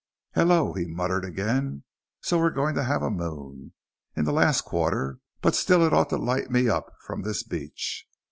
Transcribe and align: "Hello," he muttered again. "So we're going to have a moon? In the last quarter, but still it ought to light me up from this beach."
"Hello," 0.33 0.73
he 0.73 0.87
muttered 0.87 1.23
again. 1.23 1.83
"So 2.21 2.39
we're 2.39 2.49
going 2.49 2.73
to 2.73 2.83
have 2.85 3.03
a 3.03 3.11
moon? 3.11 3.73
In 4.15 4.25
the 4.25 4.33
last 4.33 4.61
quarter, 4.61 5.19
but 5.41 5.53
still 5.53 5.83
it 5.85 5.93
ought 5.93 6.09
to 6.09 6.17
light 6.17 6.49
me 6.49 6.67
up 6.67 6.91
from 7.05 7.21
this 7.21 7.43
beach." 7.43 8.07